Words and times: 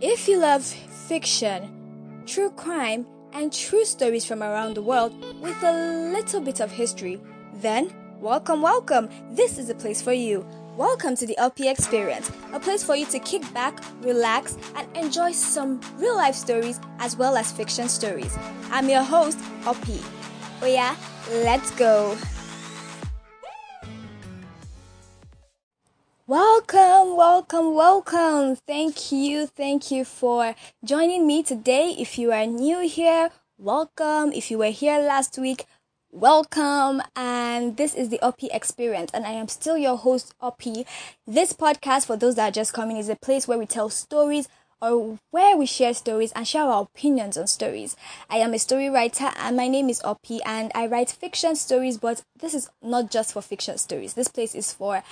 If 0.00 0.28
you 0.28 0.38
love 0.38 0.64
fiction, 0.64 2.22
true 2.24 2.50
crime, 2.50 3.04
and 3.32 3.52
true 3.52 3.84
stories 3.84 4.24
from 4.24 4.44
around 4.44 4.74
the 4.74 4.82
world 4.82 5.12
with 5.42 5.60
a 5.64 6.12
little 6.12 6.40
bit 6.40 6.60
of 6.60 6.70
history, 6.70 7.20
then 7.54 7.92
welcome, 8.20 8.62
welcome. 8.62 9.08
This 9.32 9.58
is 9.58 9.70
a 9.70 9.74
place 9.74 10.00
for 10.00 10.12
you. 10.12 10.46
Welcome 10.76 11.16
to 11.16 11.26
the 11.26 11.34
Opy 11.40 11.68
Experience, 11.68 12.30
a 12.52 12.60
place 12.60 12.84
for 12.84 12.94
you 12.94 13.06
to 13.06 13.18
kick 13.18 13.42
back, 13.52 13.82
relax, 14.00 14.56
and 14.76 14.86
enjoy 14.96 15.32
some 15.32 15.80
real 15.96 16.14
life 16.14 16.36
stories 16.36 16.78
as 17.00 17.16
well 17.16 17.36
as 17.36 17.50
fiction 17.50 17.88
stories. 17.88 18.38
I'm 18.70 18.88
your 18.88 19.02
host, 19.02 19.40
Opy. 19.64 20.00
Oh 20.62 20.66
yeah, 20.66 20.94
let's 21.42 21.72
go. 21.72 22.16
Welcome, 26.28 27.16
welcome, 27.16 27.74
welcome. 27.74 28.56
Thank 28.56 29.10
you, 29.10 29.46
thank 29.46 29.90
you 29.90 30.04
for 30.04 30.54
joining 30.84 31.26
me 31.26 31.42
today. 31.42 31.96
If 31.98 32.18
you 32.18 32.32
are 32.32 32.44
new 32.44 32.80
here, 32.80 33.30
welcome. 33.56 34.32
If 34.34 34.50
you 34.50 34.58
were 34.58 34.66
here 34.66 34.98
last 34.98 35.38
week, 35.38 35.64
welcome. 36.12 37.00
And 37.16 37.78
this 37.78 37.94
is 37.94 38.10
the 38.10 38.18
Opy 38.22 38.48
Experience, 38.52 39.10
and 39.14 39.24
I 39.24 39.30
am 39.30 39.48
still 39.48 39.78
your 39.78 39.96
host, 39.96 40.34
Opy. 40.42 40.84
This 41.26 41.54
podcast, 41.54 42.04
for 42.04 42.18
those 42.18 42.34
that 42.34 42.50
are 42.50 42.52
just 42.52 42.74
coming, 42.74 42.98
is 42.98 43.08
a 43.08 43.16
place 43.16 43.48
where 43.48 43.58
we 43.58 43.64
tell 43.64 43.88
stories 43.88 44.50
or 44.82 45.18
where 45.30 45.56
we 45.56 45.64
share 45.64 45.94
stories 45.94 46.32
and 46.32 46.46
share 46.46 46.64
our 46.64 46.82
opinions 46.82 47.38
on 47.38 47.46
stories. 47.46 47.96
I 48.28 48.36
am 48.36 48.52
a 48.52 48.58
story 48.58 48.90
writer 48.90 49.30
and 49.38 49.56
my 49.56 49.66
name 49.66 49.88
is 49.88 50.02
Opy 50.02 50.40
and 50.44 50.70
I 50.74 50.86
write 50.88 51.08
fiction 51.10 51.56
stories, 51.56 51.96
but 51.96 52.22
this 52.38 52.52
is 52.52 52.68
not 52.82 53.10
just 53.10 53.32
for 53.32 53.40
fiction 53.40 53.78
stories. 53.78 54.12
This 54.12 54.28
place 54.28 54.54
is 54.54 54.74
for 54.74 55.02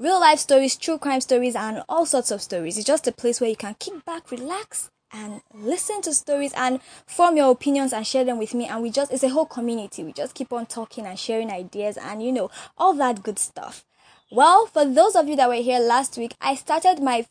real 0.00 0.18
life 0.18 0.38
stories, 0.38 0.76
true 0.76 0.98
crime 0.98 1.20
stories, 1.20 1.54
and 1.54 1.82
all 1.88 2.06
sorts 2.06 2.30
of 2.30 2.40
stories. 2.40 2.78
It's 2.78 2.86
just 2.86 3.06
a 3.06 3.12
place 3.12 3.40
where 3.40 3.50
you 3.50 3.56
can 3.56 3.76
kick 3.78 4.04
back, 4.04 4.30
relax, 4.30 4.90
and 5.12 5.42
listen 5.54 6.00
to 6.02 6.14
stories 6.14 6.52
and 6.56 6.80
form 7.06 7.36
your 7.36 7.50
opinions 7.50 7.92
and 7.92 8.06
share 8.06 8.24
them 8.24 8.38
with 8.38 8.54
me. 8.54 8.66
And 8.66 8.82
we 8.82 8.90
just, 8.90 9.12
it's 9.12 9.22
a 9.22 9.28
whole 9.28 9.46
community. 9.46 10.02
We 10.02 10.12
just 10.12 10.34
keep 10.34 10.52
on 10.52 10.66
talking 10.66 11.04
and 11.06 11.18
sharing 11.18 11.50
ideas 11.50 11.98
and, 11.98 12.22
you 12.22 12.32
know, 12.32 12.50
all 12.78 12.94
that 12.94 13.22
good 13.22 13.38
stuff. 13.38 13.84
Well, 14.32 14.66
for 14.66 14.84
those 14.84 15.16
of 15.16 15.28
you 15.28 15.36
that 15.36 15.48
were 15.48 15.54
here 15.56 15.80
last 15.80 16.16
week, 16.16 16.34
I 16.40 16.54
started 16.54 17.02
my 17.02 17.26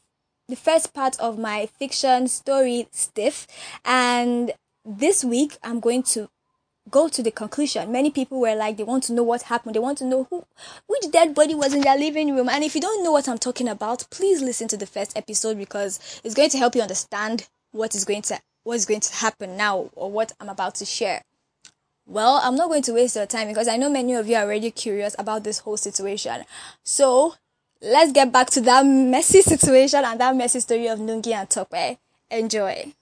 the 0.48 0.56
first 0.56 0.96
part 0.96 1.18
of 1.20 1.38
my 1.38 1.68
fiction 1.68 2.28
story 2.28 2.88
stiff 2.92 3.46
and 3.86 4.52
this 4.84 5.24
week 5.24 5.56
I'm 5.64 5.80
going 5.80 6.02
to 6.04 6.28
go 6.90 7.08
to 7.08 7.24
the 7.24 7.32
conclusion. 7.32 7.92
Many 7.92 8.12
people 8.12 8.40
were 8.40 8.56
like, 8.56 8.78
they 8.78 8.84
want 8.84 9.04
to 9.06 9.14
know 9.14 9.24
what 9.24 9.44
happened. 9.44 9.76
They 9.76 9.80
want 9.80 9.98
to 10.00 10.06
know 10.06 10.28
who, 10.30 10.46
which 10.88 11.12
dead 11.12 11.36
body 11.36 11.56
was 11.56 11.74
in 11.74 11.82
their 11.82 11.98
living 11.98 12.36
room. 12.36 12.50
And 12.50 12.64
if 12.64 12.76
you 12.76 12.82
don't 12.82 13.04
know 13.04 13.12
what 13.12 13.28
I'm 13.28 13.38
talking 13.38 13.68
about, 13.68 14.06
please 14.10 14.42
listen 14.42 14.68
to 14.70 14.78
the 14.78 14.86
first 14.86 15.18
episode 15.18 15.58
because 15.58 16.22
it's 16.24 16.36
going 16.36 16.50
to 16.50 16.58
help 16.58 16.76
you 16.76 16.82
understand 16.82 17.48
what 17.72 17.96
is 17.96 18.06
going 18.06 18.22
to, 18.24 18.40
what 18.64 18.76
is 18.76 18.86
going 18.86 19.02
to 19.02 19.14
happen 19.14 19.58
now 19.58 19.90
or 19.96 20.12
what 20.12 20.32
I'm 20.40 20.50
about 20.50 20.76
to 20.76 20.86
share. 20.86 21.24
Well, 22.06 22.42
I'm 22.44 22.56
not 22.56 22.70
going 22.70 22.82
to 22.84 22.94
waste 22.94 23.16
your 23.16 23.28
time 23.28 23.50
because 23.50 23.68
I 23.68 23.78
know 23.78 23.90
many 23.90 24.16
of 24.16 24.28
you 24.28 24.36
are 24.36 24.44
already 24.44 24.72
curious 24.72 25.16
about 25.20 25.44
this 25.44 25.60
whole 25.60 25.78
situation. 25.78 26.44
So 26.84 27.36
let's 27.82 28.12
get 28.12 28.32
back 28.32 28.50
to 28.52 28.62
that 28.62 28.86
messy 28.86 29.42
situation 29.44 30.04
and 30.04 30.20
that 30.20 30.36
messy 30.36 30.60
story 30.60 30.88
of 30.88 31.00
Nungi 31.00 31.34
and 31.34 31.50
Tope. 31.50 32.00
Enjoy. 32.32 32.94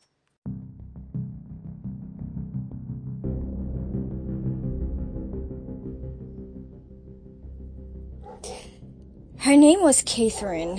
Her 9.47 9.55
name 9.55 9.81
was 9.81 10.01
Catherine. 10.01 10.77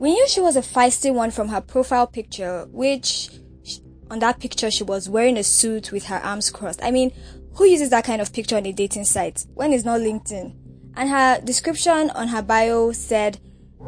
We 0.00 0.10
knew 0.10 0.26
she 0.26 0.40
was 0.40 0.56
a 0.56 0.60
feisty 0.60 1.14
one 1.14 1.30
from 1.30 1.46
her 1.50 1.60
profile 1.60 2.08
picture, 2.08 2.66
which 2.72 3.30
on 4.10 4.18
that 4.18 4.40
picture 4.40 4.72
she 4.72 4.82
was 4.82 5.08
wearing 5.08 5.36
a 5.36 5.44
suit 5.44 5.92
with 5.92 6.06
her 6.06 6.16
arms 6.16 6.50
crossed. 6.50 6.82
I 6.82 6.90
mean, 6.90 7.12
who 7.54 7.64
uses 7.64 7.90
that 7.90 8.04
kind 8.04 8.20
of 8.20 8.32
picture 8.32 8.56
on 8.56 8.66
a 8.66 8.72
dating 8.72 9.04
site 9.04 9.46
when 9.54 9.72
it's 9.72 9.84
not 9.84 10.00
LinkedIn? 10.00 10.52
And 10.96 11.10
her 11.10 11.40
description 11.42 12.10
on 12.10 12.26
her 12.26 12.42
bio 12.42 12.90
said, 12.90 13.38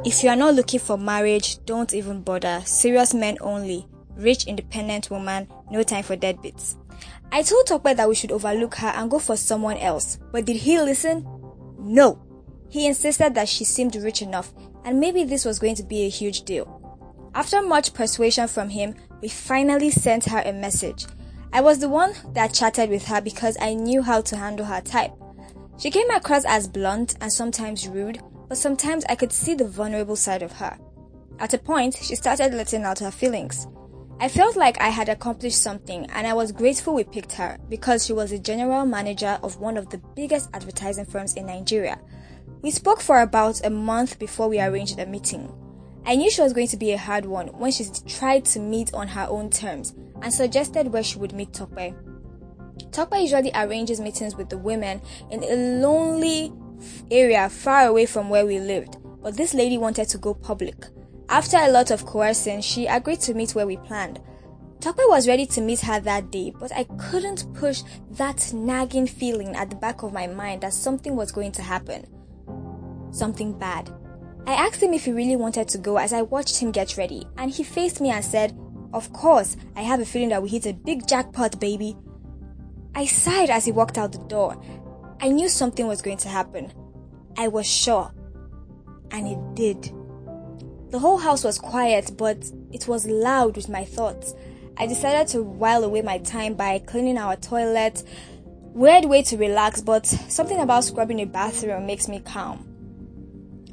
if 0.05 0.23
you 0.23 0.29
are 0.29 0.37
not 0.37 0.55
looking 0.55 0.79
for 0.79 0.97
marriage, 0.97 1.59
don't 1.65 1.93
even 1.93 2.23
bother. 2.23 2.63
Serious 2.65 3.13
men 3.13 3.37
only. 3.41 3.89
Rich, 4.15 4.47
independent 4.47 5.11
woman, 5.11 5.49
no 5.73 5.83
time 5.83 6.05
for 6.05 6.17
deadbeats. 6.17 6.77
I 7.33 7.43
told 7.43 7.67
Tokwe 7.67 7.97
that 7.97 8.09
we 8.09 8.15
should 8.15 8.31
overlook 8.31 8.77
her 8.77 8.93
and 8.95 9.11
go 9.11 9.19
for 9.19 9.37
someone 9.37 9.79
else. 9.79 10.21
But 10.31 10.45
did 10.45 10.59
he 10.59 10.79
listen? 10.79 11.27
No. 11.81 12.23
He 12.73 12.87
insisted 12.87 13.35
that 13.35 13.51
she 13.51 13.65
seemed 13.65 13.95
rich 13.97 14.23
enough 14.23 14.51
and 14.83 14.99
maybe 14.99 15.25
this 15.25 15.45
was 15.45 15.59
going 15.59 15.75
to 15.75 15.83
be 15.83 16.07
a 16.07 16.09
huge 16.09 16.45
deal. 16.45 17.29
After 17.35 17.61
much 17.61 17.93
persuasion 17.93 18.49
from 18.49 18.71
him, 18.71 18.95
we 19.21 19.29
finally 19.29 19.91
sent 19.91 20.25
her 20.25 20.43
a 20.43 20.55
message. 20.55 21.05
I 21.53 21.61
was 21.61 21.81
the 21.81 21.91
one 21.91 22.15
that 22.33 22.55
chatted 22.55 22.89
with 22.89 23.05
her 23.09 23.21
because 23.21 23.59
I 23.61 23.75
knew 23.75 24.01
how 24.01 24.23
to 24.23 24.39
handle 24.39 24.65
her 24.65 24.81
type. 24.81 25.13
She 25.77 25.91
came 25.91 26.09
across 26.13 26.47
as 26.47 26.67
blunt 26.67 27.15
and 27.21 27.31
sometimes 27.31 27.89
rude, 27.89 28.23
but 28.49 28.57
sometimes 28.57 29.05
I 29.07 29.17
could 29.17 29.33
see 29.33 29.53
the 29.53 29.69
vulnerable 29.69 30.17
side 30.17 30.43
of 30.43 30.53
her. 30.53 30.79
At 31.41 31.53
a 31.53 31.59
point, 31.59 31.99
she 32.01 32.17
started 32.17 32.55
letting 32.55 32.85
out 32.85 33.01
her 33.01 33.11
feelings. 33.11 33.67
I 34.19 34.29
felt 34.29 34.57
like 34.57 34.81
I 34.81 34.89
had 34.89 35.11
accomplished 35.11 35.61
something 35.61 36.07
and 36.15 36.27
I 36.27 36.33
was 36.33 36.53
grateful 36.53 36.95
we 36.95 37.05
picked 37.05 37.33
her 37.33 37.59
because 37.69 38.07
she 38.07 38.15
was 38.15 38.31
the 38.31 38.39
general 38.39 38.87
manager 38.87 39.39
of 39.43 39.59
one 39.59 39.77
of 39.77 39.91
the 39.91 40.01
biggest 40.17 40.49
advertising 40.55 41.05
firms 41.05 41.35
in 41.35 41.45
Nigeria 41.45 42.01
we 42.63 42.71
spoke 42.71 43.01
for 43.01 43.21
about 43.21 43.65
a 43.67 43.71
month 43.71 44.21
before 44.21 44.49
we 44.49 44.61
arranged 44.61 44.99
a 45.01 45.07
meeting. 45.07 45.53
I 46.07 46.15
knew 46.15 46.31
she 46.31 46.43
was 46.43 46.53
going 46.53 46.69
to 46.69 46.77
be 46.77 46.93
a 46.93 46.99
hard 46.99 47.27
one 47.27 47.49
when 47.49 47.73
she 47.73 47.85
tried 48.07 48.45
to 48.47 48.61
meet 48.61 48.95
on 48.95 49.09
her 49.09 49.27
own 49.29 49.51
terms 49.51 49.95
and 50.21 50.33
suggested 50.33 50.93
where 50.93 51.03
she 51.03 51.19
would 51.19 51.33
meet 51.33 51.53
Tokwe. 51.53 51.95
Tokwe 52.91 53.23
usually 53.23 53.51
arranges 53.55 54.01
meetings 54.01 54.37
with 54.37 54.49
the 54.49 54.59
women 54.59 55.03
in 55.31 55.43
a 55.43 55.81
lonely 55.81 56.53
area 57.11 57.49
far 57.49 57.87
away 57.87 58.07
from 58.07 58.31
where 58.31 58.47
we 58.47 58.61
lived, 58.61 58.97
but 59.21 59.37
this 59.37 59.55
lady 59.55 59.77
wanted 59.77 60.09
to 60.09 60.19
go 60.19 60.33
public. 60.33 60.87
After 61.29 61.57
a 61.57 61.71
lot 61.71 61.91
of 61.91 62.07
coercing, 62.07 62.61
she 62.61 62.87
agreed 62.87 63.21
to 63.21 63.35
meet 63.35 63.57
where 63.57 63.67
we 63.67 63.77
planned. 63.77 64.21
Tokwe 64.79 65.09
was 65.09 65.27
ready 65.27 65.47
to 65.47 65.61
meet 65.61 65.81
her 65.81 65.99
that 66.01 66.31
day, 66.31 66.53
but 66.59 66.73
I 66.73 66.85
couldn't 66.85 67.53
push 67.55 67.83
that 68.13 68.53
nagging 68.53 69.07
feeling 69.09 69.55
at 69.57 69.71
the 69.71 69.77
back 69.77 70.03
of 70.03 70.13
my 70.13 70.29
mind 70.29 70.63
that 70.63 70.75
something 70.75 71.17
was 71.17 71.33
going 71.33 71.53
to 71.53 71.63
happen 71.63 72.07
something 73.13 73.57
bad. 73.59 73.91
I 74.47 74.55
asked 74.55 74.83
him 74.83 74.93
if 74.93 75.05
he 75.05 75.13
really 75.13 75.37
wanted 75.37 75.69
to 75.69 75.79
go 75.79 75.99
as 75.99 76.13
I 76.13 76.23
watched 76.23 76.59
him 76.59 76.73
get 76.73 76.97
ready, 76.97 77.27
and 77.37 77.51
he 77.51 77.63
faced 77.63 78.01
me 78.01 78.11
and 78.11 78.25
said, 78.25 78.59
Of 78.93 79.13
course, 79.13 79.57
I 79.77 79.83
have 79.83 80.01
a 80.01 80.05
feeling 80.05 80.31
that 80.31 80.43
we 80.43 80.49
hit 80.49 80.67
a 80.67 80.73
big 80.73 81.07
jackpot, 81.07 81.61
baby. 81.61 81.97
I 82.95 83.07
sighed 83.07 83.51
as 83.51 83.65
he 83.65 83.73
walked 83.73 83.99
out 83.99 84.13
the 84.13 84.19
door. 84.19 84.61
I 85.21 85.29
knew 85.29 85.49
something 85.49 85.87
was 85.87 86.03
going 86.03 86.19
to 86.19 86.29
happen. 86.29 86.73
I 87.39 87.49
was 87.49 87.67
sure. 87.67 88.13
And 89.13 89.29
it 89.29 89.55
did. 89.55 89.93
The 90.91 90.99
whole 90.99 91.19
house 91.19 91.45
was 91.45 91.59
quiet, 91.59 92.17
but 92.19 92.45
it 92.73 92.89
was 92.89 93.07
loud 93.07 93.57
with 93.57 93.69
my 93.69 93.85
thoughts. 93.85 94.35
I 94.77 94.87
decided 94.87 95.29
to 95.29 95.43
while 95.43 95.85
away 95.85 96.03
my 96.03 96.19
time 96.19 96.55
by 96.55 96.81
cleaning 96.81 97.17
our 97.17 97.37
toilet. 97.37 98.03
Weird 98.75 99.05
way 99.05 99.23
to 99.23 99.37
relax, 99.37 99.81
but 99.81 100.07
something 100.07 100.59
about 100.59 100.85
scrubbing 100.85 101.21
a 101.21 101.27
bathroom 101.27 101.87
makes 101.87 102.09
me 102.09 102.21
calm. 102.21 102.72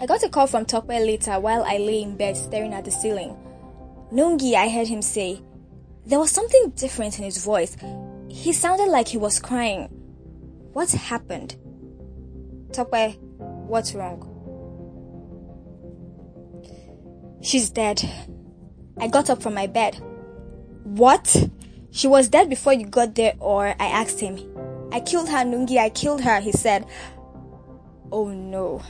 I 0.01 0.05
got 0.05 0.23
a 0.23 0.29
call 0.29 0.47
from 0.47 0.65
Tokwe 0.65 1.05
later 1.05 1.39
while 1.41 1.63
I 1.63 1.77
lay 1.77 2.01
in 2.01 2.15
bed 2.15 2.37
staring 2.37 2.73
at 2.73 2.85
the 2.85 2.91
ceiling. 2.91 3.35
Nungi, 4.13 4.53
I 4.53 4.69
heard 4.69 4.87
him 4.87 5.01
say. 5.01 5.41
There 6.05 6.19
was 6.19 6.31
something 6.31 6.69
different 6.75 7.19
in 7.19 7.25
his 7.25 7.43
voice. 7.43 7.75
He 8.29 8.53
sounded 8.53 8.87
like 8.87 9.09
he 9.09 9.17
was 9.17 9.39
crying. 9.39 9.87
What 10.71 10.89
happened? 10.91 11.57
Tokwe, 12.71 13.17
what's 13.67 13.93
wrong? 13.93 14.25
She's 17.41 17.69
dead. 17.69 18.01
I 18.99 19.07
got 19.07 19.29
up 19.29 19.41
from 19.41 19.53
my 19.53 19.67
bed. 19.67 20.01
What? 20.83 21.49
She 21.91 22.07
was 22.07 22.29
dead 22.29 22.49
before 22.49 22.71
you 22.73 22.85
got 22.85 23.15
there, 23.15 23.33
or 23.39 23.67
I 23.67 23.87
asked 23.87 24.21
him. 24.21 24.37
I 24.93 25.01
killed 25.01 25.27
her, 25.29 25.43
Nungi, 25.43 25.77
I 25.77 25.89
killed 25.89 26.21
her, 26.21 26.39
he 26.39 26.53
said. 26.53 26.85
Oh 28.11 28.29
no. 28.29 28.81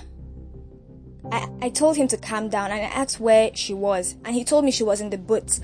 I, 1.31 1.47
I 1.61 1.69
told 1.69 1.97
him 1.97 2.07
to 2.09 2.17
calm 2.17 2.49
down 2.49 2.71
and 2.71 2.81
I 2.81 2.85
asked 2.85 3.19
where 3.19 3.51
she 3.53 3.73
was, 3.73 4.15
and 4.23 4.35
he 4.35 4.43
told 4.43 4.65
me 4.65 4.71
she 4.71 4.83
was 4.83 5.01
in 5.01 5.09
the 5.09 5.17
boot. 5.17 5.59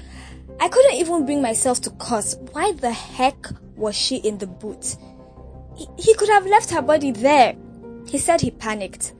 I 0.60 0.70
couldn't 0.70 0.96
even 0.96 1.26
bring 1.26 1.42
myself 1.42 1.82
to 1.82 1.90
curse. 1.92 2.36
Why 2.52 2.72
the 2.74 2.92
heck 2.92 3.48
was 3.76 3.96
she 3.96 4.18
in 4.18 4.38
the 4.38 4.48
boot? 4.48 4.96
He, 5.76 5.88
he 5.98 6.14
could 6.16 6.30
have 6.30 6.46
left 6.46 6.72
her 6.72 6.82
body 6.82 7.12
there. 7.12 7.56
He 8.08 8.18
said 8.18 8.42
he 8.42 8.52
panicked. 8.52 9.14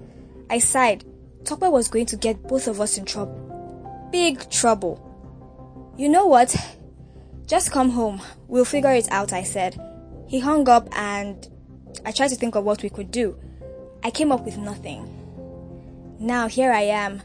I 0.50 0.60
sighed. 0.60 1.04
Tope 1.44 1.62
was 1.62 1.88
going 1.88 2.06
to 2.08 2.16
get 2.16 2.48
both 2.48 2.68
of 2.68 2.80
us 2.80 2.98
in 2.98 3.06
trouble. 3.06 4.10
Big 4.12 4.50
trouble. 4.50 5.02
You 5.98 6.10
know 6.10 6.26
what? 6.26 6.56
Just 7.48 7.72
come 7.72 7.92
home. 7.92 8.22
We'll 8.48 8.66
figure 8.66 8.92
it 8.92 9.08
out, 9.12 9.34
I 9.34 9.44
said. 9.44 9.80
He 10.28 10.40
hung 10.40 10.68
up 10.68 10.88
and 10.92 11.48
I 12.06 12.12
tried 12.12 12.30
to 12.30 12.36
think 12.36 12.56
of 12.56 12.64
what 12.64 12.82
we 12.82 12.90
could 12.90 13.12
do. 13.12 13.38
I 14.04 14.12
came 14.12 14.32
up 14.32 14.46
with 14.46 14.58
nothing. 14.58 15.25
Now 16.20 16.48
here 16.48 16.72
I 16.72 16.84
am, 16.84 17.22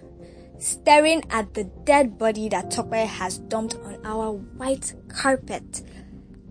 staring 0.59 1.23
at 1.31 1.55
the 1.55 1.65
dead 1.65 2.19
body 2.19 2.49
that 2.49 2.71
Tokwe 2.71 3.07
has 3.07 3.39
dumped 3.39 3.77
on 3.77 4.05
our 4.05 4.33
white 4.33 4.95
carpet. 5.09 5.83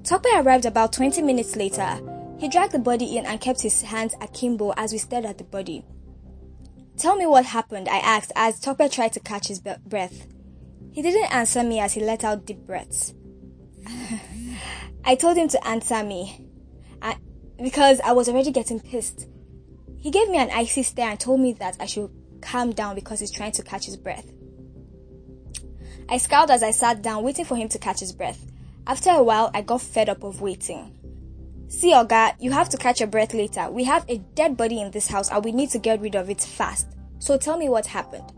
Tokwe 0.04 0.44
arrived 0.44 0.66
about 0.66 0.94
20 0.94 1.22
minutes 1.22 1.56
later. 1.56 2.00
He 2.40 2.48
dragged 2.48 2.72
the 2.72 2.80
body 2.80 3.18
in 3.18 3.26
and 3.26 3.42
kept 3.42 3.62
his 3.62 3.82
hands 3.82 4.16
akimbo 4.22 4.74
as 4.78 4.94
we 4.94 4.98
stared 4.98 5.26
at 5.26 5.38
the 5.38 5.44
body. 5.44 5.84
Tell 6.98 7.16
me 7.16 7.26
what 7.26 7.46
happened, 7.46 7.90
I 7.90 7.98
asked 7.98 8.32
as 8.36 8.60
Tokwe 8.60 8.92
tried 8.92 9.14
to 9.14 9.20
catch 9.20 9.48
his 9.48 9.60
breath. 9.60 10.28
He 10.92 11.02
didn't 11.02 11.34
answer 11.34 11.64
me 11.64 11.80
as 11.80 11.94
he 11.94 12.02
let 12.02 12.24
out 12.24 12.46
deep 12.46 12.60
breaths. 12.66 13.14
I 15.06 15.16
told 15.16 15.38
him 15.38 15.50
to 15.50 15.68
answer 15.68 16.04
me 16.04 16.48
I, 17.02 17.18
because 17.62 18.00
I 18.02 18.14
was 18.14 18.30
already 18.30 18.52
getting 18.52 18.80
pissed. 18.80 19.28
He 19.98 20.12
gave 20.12 20.30
me 20.30 20.38
an 20.38 20.50
icy 20.52 20.84
stare 20.84 21.10
and 21.10 21.20
told 21.20 21.42
me 21.42 21.54
that 21.54 21.78
I 21.80 21.86
should 21.86 22.10
calm 22.42 22.72
down 22.72 22.96
because 22.96 23.20
he's 23.20 23.32
trying 23.32 23.52
to 23.54 23.64
catch 23.64 23.86
his 23.86 23.98
breath. 23.98 24.32
I 26.08 26.18
scowled 26.18 26.50
as 26.50 26.64
I 26.64 26.72
sat 26.72 27.02
down, 27.02 27.24
waiting 27.24 27.46
for 27.46 27.56
him 27.56 27.70
to 27.70 27.78
catch 27.78 28.00
his 28.00 28.14
breath. 28.14 28.46
After 28.88 29.12
a 29.12 29.22
while, 29.22 29.52
I 29.54 29.62
got 29.62 29.82
fed 29.82 30.10
up 30.10 30.24
of 30.24 30.42
waiting. 30.42 30.96
See, 31.68 31.94
Oga, 31.94 32.34
you 32.40 32.52
have 32.52 32.70
to 32.70 32.78
catch 32.78 33.00
your 33.00 33.08
breath 33.08 33.36
later. 33.36 33.70
We 33.70 33.84
have 33.84 34.04
a 34.10 34.18
dead 34.34 34.58
body 34.58 34.82
in 34.82 34.90
this 34.90 35.08
house 35.08 35.30
and 35.30 35.46
we 35.46 35.52
need 35.52 35.70
to 35.70 35.78
get 35.78 36.02
rid 36.02 36.16
of 36.16 36.28
it 36.28 36.42
fast. 36.42 36.88
So 37.20 37.38
tell 37.38 37.58
me 37.58 37.70
what 37.70 37.86
happened. 37.86 38.34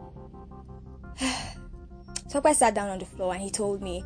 so 2.27 2.41
I 2.43 2.51
sat 2.51 2.75
down 2.75 2.89
on 2.89 2.99
the 2.99 3.05
floor 3.05 3.33
and 3.33 3.41
he 3.41 3.49
told 3.49 3.81
me, 3.81 4.03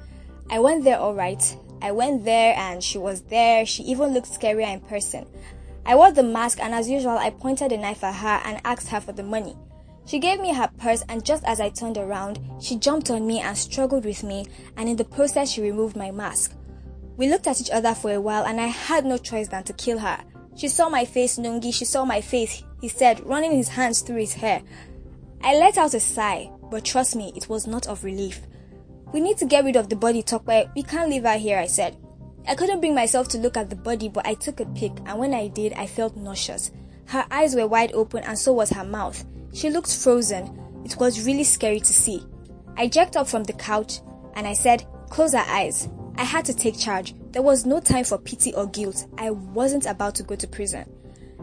I 0.52 0.60
went 0.60 0.84
there 0.84 1.00
alright. 1.00 1.58
I 1.82 1.92
went 1.92 2.24
there 2.24 2.54
and 2.56 2.84
she 2.84 3.00
was 3.00 3.22
there. 3.24 3.66
She 3.66 3.82
even 3.84 4.14
looked 4.14 4.30
scarier 4.32 4.72
in 4.72 4.82
person. 4.82 5.26
I 5.88 5.96
wore 5.96 6.12
the 6.12 6.22
mask 6.22 6.60
and 6.62 6.76
as 6.76 6.88
usual, 6.88 7.18
I 7.18 7.32
pointed 7.32 7.72
a 7.72 7.78
knife 7.78 8.04
at 8.04 8.16
her 8.16 8.42
and 8.46 8.62
asked 8.64 8.90
her 8.90 9.00
for 9.00 9.12
the 9.12 9.24
money. 9.24 9.56
She 10.06 10.20
gave 10.20 10.40
me 10.40 10.54
her 10.54 10.70
purse 10.78 11.04
and 11.10 11.26
just 11.26 11.44
as 11.46 11.60
I 11.60 11.70
turned 11.70 11.98
around, 11.98 12.40
she 12.60 12.78
jumped 12.78 13.10
on 13.10 13.26
me 13.26 13.40
and 13.40 13.58
struggled 13.58 14.06
with 14.06 14.24
me 14.24 14.46
and 14.78 14.88
in 14.88 14.96
the 14.98 15.04
process 15.04 15.50
she 15.52 15.62
removed 15.62 15.96
my 15.96 16.12
mask. 16.12 16.54
We 17.18 17.30
looked 17.30 17.48
at 17.48 17.60
each 17.60 17.72
other 17.72 17.96
for 17.96 18.12
a 18.12 18.22
while 18.22 18.46
and 18.46 18.62
I 18.62 18.68
had 18.68 19.06
no 19.06 19.18
choice 19.18 19.48
than 19.48 19.64
to 19.64 19.74
kill 19.74 20.00
her. 20.00 20.20
She 20.56 20.68
saw 20.68 20.90
my 20.90 21.06
face, 21.06 21.38
Nungi, 21.38 21.74
she 21.74 21.86
saw 21.86 22.06
my 22.06 22.22
face, 22.22 22.64
he 22.82 22.88
said, 22.88 23.26
running 23.26 23.52
his 23.52 23.70
hands 23.70 24.02
through 24.02 24.18
his 24.18 24.34
hair. 24.34 24.62
I 25.42 25.56
let 25.56 25.78
out 25.78 25.94
a 25.94 26.00
sigh, 26.00 26.50
but 26.72 26.86
trust 26.86 27.16
me, 27.16 27.34
it 27.36 27.50
was 27.50 27.68
not 27.68 27.88
of 27.88 28.04
relief. 28.04 28.42
We 29.12 29.22
need 29.22 29.38
to 29.38 29.46
get 29.46 29.66
rid 29.66 29.76
of 29.76 29.90
the 29.90 29.96
body, 29.96 30.24
Tokwe. 30.24 30.74
We 30.76 30.84
can't 30.84 31.10
leave 31.10 31.24
her 31.24 31.38
here, 31.38 31.58
I 31.58 31.68
said. 31.68 31.98
I 32.48 32.56
couldn't 32.56 32.80
bring 32.80 32.96
myself 32.96 33.28
to 33.30 33.38
look 33.38 33.58
at 33.58 33.70
the 33.70 33.76
body, 33.76 34.10
but 34.10 34.26
I 34.26 34.34
took 34.36 34.60
a 34.60 34.66
peek, 34.66 34.94
and 35.06 35.20
when 35.20 35.34
I 35.34 35.48
did, 35.48 35.74
I 35.74 35.88
felt 35.88 36.16
nauseous. 36.16 36.72
Her 37.06 37.26
eyes 37.32 37.56
were 37.56 37.68
wide 37.68 37.94
open, 37.94 38.24
and 38.24 38.38
so 38.38 38.54
was 38.54 38.72
her 38.72 38.84
mouth. 38.84 39.26
She 39.56 39.70
looked 39.70 39.96
frozen. 39.96 40.84
It 40.84 40.98
was 40.98 41.26
really 41.26 41.46
scary 41.46 41.80
to 41.80 41.94
see. 41.94 42.28
I 42.76 42.90
jerked 42.90 43.16
up 43.16 43.30
from 43.30 43.46
the 43.46 43.54
couch 43.54 44.02
and 44.36 44.46
I 44.46 44.52
said, 44.52 44.86
Close 45.10 45.32
her 45.32 45.46
eyes. 45.48 45.88
I 46.18 46.26
had 46.26 46.44
to 46.46 46.54
take 46.54 46.78
charge. 46.78 47.16
There 47.32 47.42
was 47.42 47.66
no 47.66 47.80
time 47.80 48.04
for 48.04 48.18
pity 48.18 48.54
or 48.54 48.68
guilt. 48.68 49.08
I 49.18 49.32
wasn't 49.32 49.86
about 49.86 50.14
to 50.16 50.24
go 50.24 50.36
to 50.36 50.46
prison. 50.46 50.92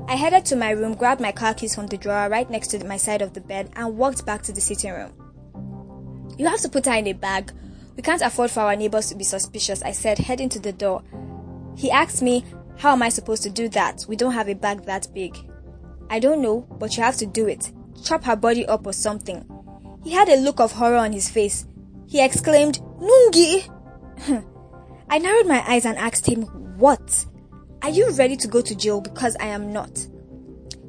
I 0.09 0.17
headed 0.17 0.45
to 0.47 0.57
my 0.57 0.73
room, 0.73 0.95
grabbed 0.95 1.23
my 1.23 1.33
car 1.33 1.55
keys 1.55 1.75
from 1.75 1.87
the 1.87 1.97
drawer 1.97 2.29
right 2.29 2.51
next 2.51 2.69
to 2.69 2.85
my 2.85 2.99
side 2.99 3.23
of 3.23 3.33
the 3.33 3.41
bed, 3.41 3.71
and 3.77 3.97
walked 3.97 4.27
back 4.27 4.43
to 4.43 4.53
the 4.53 4.61
sitting 4.61 4.93
room. 4.93 5.15
You 6.37 6.47
have 6.49 6.61
to 6.61 6.69
put 6.69 6.85
her 6.85 6.93
in 6.93 7.07
a 7.07 7.15
bag. 7.15 7.51
We 7.97 8.03
can't 8.03 8.21
afford 8.21 8.51
for 8.51 8.61
our 8.61 8.77
neighbors 8.77 9.09
to 9.09 9.15
be 9.15 9.25
suspicious, 9.25 9.83
I 9.83 9.93
said, 9.93 10.19
heading 10.19 10.51
to 10.51 10.59
the 10.59 10.73
door. 10.73 11.03
He 11.77 11.91
asked 11.91 12.21
me, 12.21 12.45
How 12.77 12.93
am 12.93 13.03
I 13.03 13.09
supposed 13.09 13.43
to 13.45 13.51
do 13.51 13.71
that? 13.71 14.05
We 14.07 14.17
don't 14.17 14.35
have 14.35 14.51
a 14.51 14.55
bag 14.55 14.85
that 14.85 15.09
big. 15.15 15.35
I 16.11 16.19
don't 16.19 16.43
know, 16.43 16.67
but 16.79 16.95
you 16.99 17.03
have 17.03 17.17
to 17.17 17.27
do 17.27 17.49
it 17.49 17.73
chop 18.03 18.25
her 18.25 18.37
body 18.37 18.67
up 18.67 18.87
or 18.87 18.93
something. 18.93 19.45
He 20.03 20.11
had 20.13 20.29
a 20.29 20.37
look 20.37 20.61
of 20.61 20.73
horror 20.73 20.97
on 20.97 21.13
his 21.13 21.31
face. 21.31 21.67
He 22.07 22.23
exclaimed, 22.23 22.81
Nungi! 23.01 23.69
I 25.09 25.19
narrowed 25.19 25.47
my 25.47 25.63
eyes 25.67 25.85
and 25.85 25.97
asked 25.99 26.27
him, 26.27 26.43
What? 26.79 27.27
Are 27.83 27.91
you 27.91 28.11
ready 28.13 28.37
to 28.37 28.49
go 28.49 28.61
to 28.61 28.75
jail 28.75 29.01
because 29.01 29.37
I 29.41 29.47
am 29.47 29.73
not? 29.73 30.07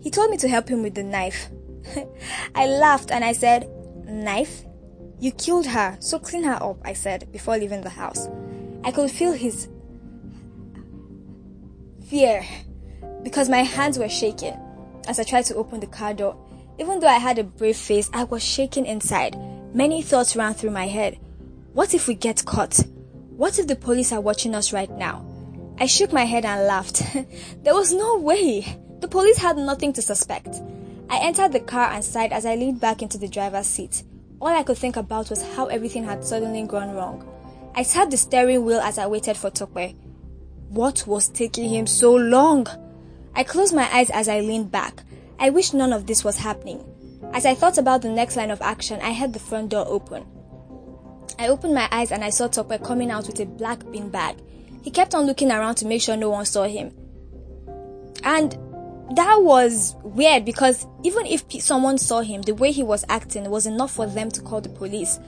He 0.01 0.10
told 0.10 0.31
me 0.31 0.38
to 0.38 0.48
help 0.50 0.68
him 0.68 0.83
with 0.83 0.95
the 0.95 1.04
knife. 1.04 1.50
I 2.56 2.68
laughed 2.68 3.12
and 3.12 3.24
I 3.24 3.33
said, 3.33 3.69
Knife? 4.06 4.63
You 5.19 5.31
killed 5.31 5.68
her, 5.68 5.98
so 6.00 6.19
clean 6.19 6.44
her 6.44 6.62
up, 6.62 6.77
I 6.83 6.94
said 6.94 7.31
before 7.31 7.57
leaving 7.57 7.81
the 7.81 7.89
house. 7.89 8.27
I 8.83 8.92
could 8.92 9.10
feel 9.10 9.31
his 9.31 9.69
fear 12.06 12.45
because 13.24 13.48
my 13.48 13.63
hands 13.63 13.98
were 13.98 14.10
shaking 14.10 14.60
as 15.07 15.19
I 15.19 15.24
tried 15.24 15.45
to 15.45 15.56
open 15.56 15.80
the 15.80 15.88
car 15.88 16.13
door. 16.13 16.38
Even 16.80 17.00
though 17.00 17.08
I 17.08 17.20
had 17.20 17.38
a 17.38 17.44
brave 17.44 17.78
face, 17.78 18.10
I 18.14 18.24
was 18.24 18.44
shaking 18.44 18.86
inside. 18.86 19.38
Many 19.74 20.02
thoughts 20.02 20.36
ran 20.36 20.54
through 20.54 20.72
my 20.72 20.88
head. 20.88 21.20
What 21.74 21.94
if 21.94 22.08
we 22.08 22.16
get 22.16 22.46
caught? 22.46 22.80
What 23.38 23.60
if 23.60 23.68
the 23.68 23.75
police 23.75 24.12
are 24.12 24.22
watching 24.22 24.56
us 24.56 24.74
right 24.74 24.90
now? 24.92 25.25
I 25.80 25.86
shook 25.86 26.12
my 26.12 26.25
head 26.25 26.46
and 26.46 26.66
laughed. 26.66 27.04
there 27.64 27.74
was 27.74 27.94
no 27.94 28.18
way. 28.18 28.80
The 29.02 29.08
police 29.08 29.38
had 29.38 29.58
nothing 29.58 29.94
to 29.94 30.02
suspect. 30.02 30.62
I 31.10 31.20
entered 31.20 31.52
the 31.52 31.60
car 31.60 31.92
and 31.92 32.04
sighed 32.04 32.31
as 32.31 32.46
I 32.46 32.56
leaned 32.56 32.80
back 32.80 33.02
into 33.02 33.18
the 33.18 33.28
driver's 33.28 33.68
seat. 33.68 34.04
All 34.40 34.48
I 34.48 34.64
could 34.64 34.78
think 34.78 34.98
about 34.98 35.30
was 35.30 35.44
how 35.56 35.68
everything 35.68 36.04
had 36.04 36.24
suddenly 36.25 36.64
gone 36.64 36.94
wrong. 36.96 37.28
I 37.75 37.84
sat 37.84 38.12
the 38.12 38.18
steering 38.18 38.66
wheel 38.66 38.80
as 38.80 38.98
I 38.98 39.08
waited 39.08 39.38
for 39.38 39.50
Tokwe. 39.50 39.96
What 40.70 41.06
was 41.06 41.28
taking 41.28 41.70
him 41.70 41.88
so 41.88 42.14
long? 42.14 42.68
I 43.36 43.44
closed 43.44 43.75
my 43.75 43.88
eyes 43.96 44.10
as 44.10 44.28
I 44.28 44.40
leaned 44.42 44.72
back. 44.72 45.04
I 45.40 45.50
wish 45.50 45.74
none 45.74 45.94
of 45.94 46.08
this 46.08 46.24
was 46.24 46.38
happening. 46.38 46.84
As 47.34 47.46
I 47.46 47.56
thought 47.56 47.78
about 47.78 48.02
the 48.02 48.10
next 48.10 48.36
line 48.36 48.52
of 48.52 48.62
action, 48.62 49.00
I 49.02 49.14
heard 49.14 49.34
the 49.34 49.40
front 49.40 49.70
door 49.70 49.86
open. 49.88 50.26
I 51.40 51.48
opened 51.48 51.74
my 51.74 51.88
eyes 51.92 52.12
and 52.12 52.24
I 52.24 52.30
saw 52.30 52.48
Tokwe 52.48 52.84
coming 52.84 53.10
out 53.10 53.28
with 53.28 53.40
a 53.40 53.46
black 53.46 53.80
bin 53.92 54.10
bag. 54.10 54.38
He 54.84 54.92
kept 54.92 55.16
on 55.16 55.26
looking 55.26 55.52
around 55.52 55.76
to 55.76 55.86
make 55.88 56.02
sure 56.02 56.16
no 56.16 56.30
one 56.30 56.46
saw 56.46 56.64
him. 56.64 56.92
And 58.24 58.58
that 59.16 59.42
was 59.42 59.96
weird 60.04 60.46
because 60.46 60.86
even 61.04 61.26
if 61.26 61.44
someone 61.62 61.98
saw 61.98 62.22
him, 62.22 62.42
the 62.42 62.54
way 62.54 62.72
he 62.72 62.84
was 62.84 63.04
acting 63.10 63.50
was 63.50 63.66
enough 63.66 63.92
for 63.92 64.06
them 64.06 64.30
to 64.32 64.42
call 64.42 64.62
the 64.62 64.70
police. 64.70 65.20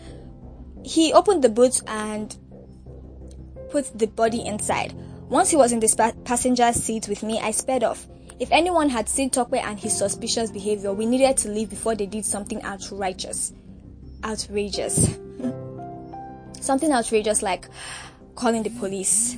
He 0.84 1.12
opened 1.13 1.44
the 1.44 1.50
boot 1.50 1.81
and 1.88 2.36
put 3.72 3.98
the 3.98 4.07
body 4.07 4.46
inside. 4.46 4.94
Once 5.30 5.50
he 5.50 5.57
was 5.57 5.72
in 5.72 5.80
the 5.80 6.13
passenger 6.24 6.72
seat 6.72 7.07
with 7.07 7.24
me, 7.24 7.40
I 7.40 7.52
sped 7.52 7.84
off. 7.84 8.07
If 8.37 8.51
anyone 8.51 8.89
had 8.89 9.07
seen 9.07 9.29
Tokwe 9.29 9.63
and 9.63 9.79
his 9.79 9.97
suspicious 9.97 10.51
behavior, 10.51 10.91
we 10.93 11.05
needed 11.05 11.37
to 11.37 11.49
leave 11.49 11.69
before 11.69 11.95
they 11.95 12.05
did 12.05 12.25
something 12.25 12.61
outrageous. 12.63 13.53
Outrageous. 14.23 15.17
something 16.59 16.91
outrageous 16.91 17.41
like 17.41 17.69
calling 18.35 18.63
the 18.63 18.71
police. 18.71 19.37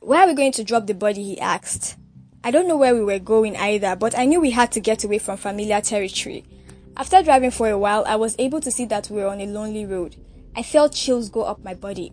Where 0.00 0.20
are 0.20 0.26
we 0.26 0.34
going 0.34 0.52
to 0.52 0.64
drop 0.64 0.86
the 0.86 0.94
body? 0.94 1.22
He 1.22 1.38
asked. 1.38 1.96
I 2.42 2.50
don't 2.50 2.66
know 2.66 2.76
where 2.76 2.94
we 2.94 3.04
were 3.04 3.18
going 3.18 3.56
either, 3.56 3.94
but 3.94 4.18
I 4.18 4.24
knew 4.24 4.40
we 4.40 4.50
had 4.50 4.72
to 4.72 4.80
get 4.80 5.04
away 5.04 5.18
from 5.18 5.36
familiar 5.36 5.80
territory. 5.80 6.44
After 6.96 7.22
driving 7.22 7.50
for 7.50 7.68
a 7.68 7.78
while, 7.78 8.04
I 8.06 8.16
was 8.16 8.34
able 8.38 8.60
to 8.62 8.70
see 8.70 8.86
that 8.86 9.10
we 9.10 9.20
were 9.20 9.28
on 9.28 9.40
a 9.40 9.46
lonely 9.46 9.84
road. 9.86 10.16
I 10.56 10.62
felt 10.62 10.94
chills 10.94 11.28
go 11.28 11.42
up 11.42 11.62
my 11.62 11.74
body. 11.74 12.12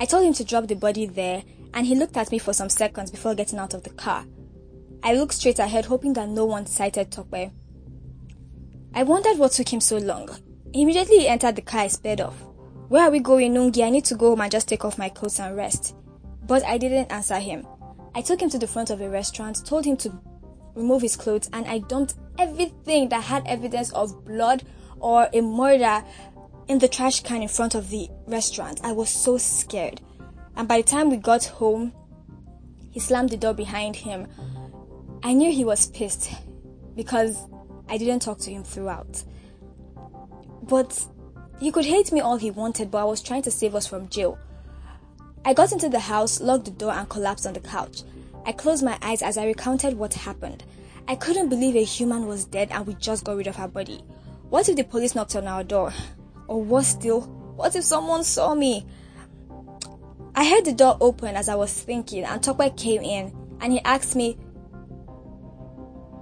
I 0.00 0.04
told 0.06 0.26
him 0.26 0.32
to 0.34 0.44
drop 0.44 0.66
the 0.66 0.74
body 0.74 1.06
there 1.06 1.44
and 1.76 1.86
he 1.86 1.94
looked 1.94 2.16
at 2.16 2.32
me 2.32 2.38
for 2.38 2.54
some 2.54 2.70
seconds 2.70 3.10
before 3.10 3.34
getting 3.34 3.58
out 3.58 3.74
of 3.74 3.84
the 3.84 3.90
car. 3.90 4.24
I 5.02 5.12
looked 5.14 5.34
straight 5.34 5.58
ahead, 5.58 5.84
hoping 5.84 6.14
that 6.14 6.28
no 6.28 6.46
one 6.46 6.64
sighted 6.64 7.10
Tokwe. 7.10 7.52
I 8.94 9.02
wondered 9.02 9.36
what 9.38 9.52
took 9.52 9.68
him 9.68 9.82
so 9.82 9.98
long. 9.98 10.30
Immediately 10.72 11.18
he 11.18 11.28
entered 11.28 11.54
the 11.54 11.62
car, 11.62 11.82
I 11.82 11.88
sped 11.88 12.22
off. 12.22 12.42
Where 12.88 13.02
are 13.02 13.10
we 13.10 13.20
going, 13.20 13.52
Nungi? 13.52 13.84
I 13.84 13.90
need 13.90 14.06
to 14.06 14.14
go 14.14 14.30
home 14.30 14.40
and 14.40 14.50
just 14.50 14.68
take 14.68 14.86
off 14.86 14.96
my 14.96 15.10
clothes 15.10 15.38
and 15.38 15.54
rest. 15.54 15.94
But 16.46 16.64
I 16.64 16.78
didn't 16.78 17.12
answer 17.12 17.38
him. 17.38 17.66
I 18.14 18.22
took 18.22 18.40
him 18.40 18.48
to 18.50 18.58
the 18.58 18.66
front 18.66 18.88
of 18.88 19.02
a 19.02 19.10
restaurant, 19.10 19.66
told 19.66 19.84
him 19.84 19.98
to 19.98 20.18
remove 20.74 21.02
his 21.02 21.16
clothes, 21.16 21.50
and 21.52 21.66
I 21.66 21.80
dumped 21.80 22.14
everything 22.38 23.10
that 23.10 23.24
had 23.24 23.46
evidence 23.46 23.92
of 23.92 24.24
blood 24.24 24.62
or 24.98 25.28
a 25.34 25.42
murder 25.42 26.02
in 26.68 26.78
the 26.78 26.88
trash 26.88 27.20
can 27.20 27.42
in 27.42 27.48
front 27.48 27.74
of 27.74 27.90
the 27.90 28.08
restaurant. 28.26 28.80
I 28.82 28.92
was 28.92 29.10
so 29.10 29.36
scared. 29.36 30.00
And 30.56 30.66
by 30.66 30.80
the 30.80 30.88
time 30.88 31.10
we 31.10 31.16
got 31.16 31.44
home, 31.44 31.92
he 32.90 33.00
slammed 33.00 33.30
the 33.30 33.36
door 33.36 33.54
behind 33.54 33.96
him. 33.96 34.26
I 35.22 35.32
knew 35.32 35.52
he 35.52 35.64
was 35.64 35.88
pissed 35.88 36.30
because 36.94 37.36
I 37.88 37.98
didn't 37.98 38.20
talk 38.20 38.38
to 38.38 38.50
him 38.50 38.64
throughout. 38.64 39.22
But 40.62 41.06
he 41.60 41.70
could 41.70 41.84
hate 41.84 42.10
me 42.12 42.20
all 42.20 42.36
he 42.36 42.50
wanted, 42.50 42.90
but 42.90 42.98
I 42.98 43.04
was 43.04 43.22
trying 43.22 43.42
to 43.42 43.50
save 43.50 43.74
us 43.74 43.86
from 43.86 44.08
jail. 44.08 44.38
I 45.44 45.54
got 45.54 45.72
into 45.72 45.88
the 45.88 46.00
house, 46.00 46.40
locked 46.40 46.64
the 46.64 46.70
door, 46.72 46.92
and 46.92 47.08
collapsed 47.08 47.46
on 47.46 47.52
the 47.52 47.60
couch. 47.60 48.02
I 48.44 48.52
closed 48.52 48.84
my 48.84 48.98
eyes 49.02 49.22
as 49.22 49.38
I 49.38 49.46
recounted 49.46 49.94
what 49.98 50.14
happened. 50.14 50.64
I 51.08 51.14
couldn't 51.14 51.48
believe 51.48 51.76
a 51.76 51.84
human 51.84 52.26
was 52.26 52.44
dead 52.44 52.68
and 52.72 52.86
we 52.86 52.94
just 52.94 53.24
got 53.24 53.36
rid 53.36 53.46
of 53.46 53.56
her 53.56 53.68
body. 53.68 54.02
What 54.48 54.68
if 54.68 54.76
the 54.76 54.84
police 54.84 55.14
knocked 55.14 55.36
on 55.36 55.46
our 55.46 55.62
door? 55.62 55.92
Or 56.48 56.62
worse 56.62 56.88
still, 56.88 57.22
what 57.56 57.76
if 57.76 57.84
someone 57.84 58.24
saw 58.24 58.54
me? 58.54 58.86
I 60.38 60.44
heard 60.44 60.66
the 60.66 60.74
door 60.74 60.98
open 61.00 61.34
as 61.34 61.48
I 61.48 61.54
was 61.54 61.72
thinking, 61.72 62.22
and 62.24 62.42
Tokwe 62.42 62.76
came 62.76 63.00
in 63.00 63.34
and 63.62 63.72
he 63.72 63.80
asked 63.80 64.14
me, 64.14 64.34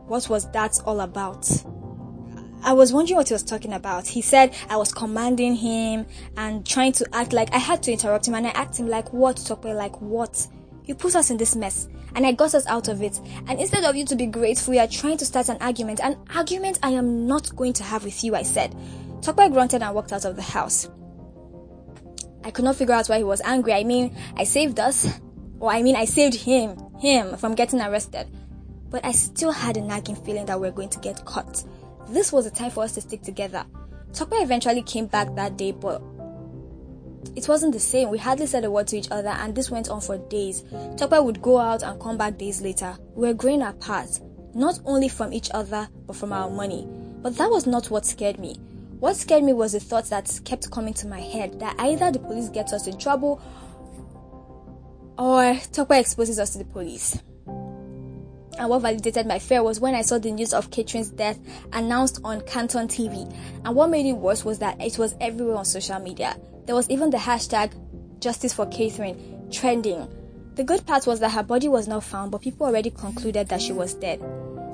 What 0.06 0.28
was 0.28 0.48
that 0.52 0.78
all 0.86 1.00
about? 1.00 1.48
I 2.62 2.74
was 2.74 2.92
wondering 2.92 3.16
what 3.16 3.26
he 3.26 3.34
was 3.34 3.42
talking 3.42 3.72
about. 3.72 4.06
He 4.06 4.22
said 4.22 4.54
I 4.70 4.76
was 4.76 4.94
commanding 4.94 5.56
him 5.56 6.06
and 6.36 6.64
trying 6.64 6.92
to 6.92 7.06
act 7.12 7.32
like 7.32 7.52
I 7.52 7.58
had 7.58 7.82
to 7.82 7.92
interrupt 7.92 8.28
him 8.28 8.34
and 8.34 8.46
I 8.46 8.50
asked 8.50 8.78
him 8.78 8.86
like 8.86 9.12
what 9.12 9.36
Tope 9.36 9.64
like 9.64 10.00
what? 10.00 10.46
You 10.84 10.94
put 10.94 11.16
us 11.16 11.30
in 11.30 11.36
this 11.36 11.56
mess 11.56 11.88
and 12.14 12.24
I 12.24 12.30
got 12.30 12.54
us 12.54 12.66
out 12.66 12.86
of 12.86 13.02
it. 13.02 13.20
And 13.48 13.58
instead 13.58 13.82
of 13.82 13.96
you 13.96 14.06
to 14.06 14.14
be 14.14 14.26
grateful, 14.26 14.74
you 14.74 14.80
are 14.80 14.86
trying 14.86 15.16
to 15.18 15.26
start 15.26 15.48
an 15.48 15.58
argument. 15.60 15.98
An 16.00 16.16
argument 16.34 16.78
I 16.84 16.90
am 16.90 17.26
not 17.26 17.54
going 17.56 17.72
to 17.74 17.82
have 17.82 18.04
with 18.04 18.22
you, 18.22 18.36
I 18.36 18.42
said. 18.42 18.76
Tope 19.22 19.50
grunted 19.52 19.82
and 19.82 19.92
walked 19.92 20.12
out 20.12 20.24
of 20.24 20.36
the 20.36 20.42
house. 20.42 20.88
I 22.44 22.50
could 22.50 22.64
not 22.64 22.76
figure 22.76 22.94
out 22.94 23.08
why 23.08 23.18
he 23.18 23.24
was 23.24 23.40
angry. 23.42 23.72
I 23.72 23.84
mean, 23.84 24.14
I 24.36 24.44
saved 24.44 24.78
us. 24.78 25.08
Or 25.60 25.72
I 25.72 25.82
mean, 25.82 25.96
I 25.96 26.04
saved 26.04 26.34
him, 26.34 26.76
him, 27.00 27.36
from 27.38 27.54
getting 27.54 27.80
arrested. 27.80 28.26
But 28.90 29.04
I 29.04 29.12
still 29.12 29.50
had 29.50 29.78
a 29.78 29.80
nagging 29.80 30.16
feeling 30.16 30.46
that 30.46 30.60
we 30.60 30.68
we're 30.68 30.74
going 30.74 30.90
to 30.90 31.00
get 31.00 31.24
caught. 31.24 31.64
This 32.10 32.32
was 32.32 32.44
the 32.44 32.50
time 32.50 32.70
for 32.70 32.84
us 32.84 32.92
to 32.92 33.00
stick 33.00 33.22
together. 33.22 33.64
Tope 34.12 34.34
eventually 34.34 34.82
came 34.82 35.06
back 35.06 35.34
that 35.34 35.56
day, 35.56 35.72
but 35.72 36.02
it 37.34 37.48
wasn't 37.48 37.72
the 37.72 37.80
same. 37.80 38.10
We 38.10 38.18
hardly 38.18 38.46
said 38.46 38.64
a 38.64 38.70
word 38.70 38.88
to 38.88 38.98
each 38.98 39.10
other, 39.10 39.30
and 39.30 39.54
this 39.54 39.70
went 39.70 39.88
on 39.88 40.02
for 40.02 40.18
days. 40.18 40.62
Tope 40.96 41.24
would 41.24 41.40
go 41.40 41.58
out 41.58 41.82
and 41.82 41.98
come 42.00 42.18
back 42.18 42.36
days 42.36 42.60
later. 42.60 42.96
We 43.14 43.26
were 43.26 43.34
growing 43.34 43.62
apart, 43.62 44.20
not 44.54 44.78
only 44.84 45.08
from 45.08 45.32
each 45.32 45.50
other, 45.52 45.88
but 46.06 46.14
from 46.14 46.32
our 46.32 46.50
money. 46.50 46.86
But 47.22 47.36
that 47.38 47.50
was 47.50 47.66
not 47.66 47.90
what 47.90 48.04
scared 48.04 48.38
me. 48.38 48.56
What 49.04 49.16
scared 49.16 49.44
me 49.44 49.52
was 49.52 49.72
the 49.72 49.80
thoughts 49.80 50.08
that 50.08 50.40
kept 50.46 50.70
coming 50.70 50.94
to 50.94 51.06
my 51.06 51.20
head 51.20 51.60
that 51.60 51.76
either 51.78 52.10
the 52.10 52.18
police 52.18 52.48
gets 52.48 52.72
us 52.72 52.86
in 52.86 52.96
trouble 52.96 53.38
or 55.18 55.60
Tope 55.72 55.90
exposes 55.90 56.38
us 56.38 56.52
to 56.52 56.58
the 56.60 56.64
police. 56.64 57.22
And 57.46 58.70
what 58.70 58.80
validated 58.80 59.26
my 59.26 59.38
fear 59.38 59.62
was 59.62 59.78
when 59.78 59.94
I 59.94 60.00
saw 60.00 60.16
the 60.16 60.32
news 60.32 60.54
of 60.54 60.70
Catherine's 60.70 61.10
death 61.10 61.38
announced 61.74 62.18
on 62.24 62.40
Canton 62.46 62.88
TV. 62.88 63.30
And 63.66 63.76
what 63.76 63.90
made 63.90 64.06
it 64.06 64.14
worse 64.14 64.42
was 64.42 64.60
that 64.60 64.80
it 64.80 64.96
was 64.96 65.14
everywhere 65.20 65.56
on 65.56 65.66
social 65.66 65.98
media. 65.98 66.38
There 66.64 66.74
was 66.74 66.88
even 66.88 67.10
the 67.10 67.18
hashtag 67.18 67.74
Justice 68.20 68.54
for 68.54 68.64
Catherine 68.64 69.50
trending. 69.52 70.08
The 70.54 70.64
good 70.64 70.86
part 70.86 71.06
was 71.06 71.20
that 71.20 71.32
her 71.32 71.42
body 71.42 71.68
was 71.68 71.86
not 71.86 72.04
found, 72.04 72.30
but 72.30 72.40
people 72.40 72.66
already 72.66 72.90
concluded 72.90 73.48
that 73.48 73.60
she 73.60 73.74
was 73.74 73.92
dead. 73.92 74.22